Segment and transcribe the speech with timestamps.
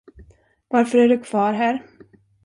[0.67, 1.85] Varför är du kvar här?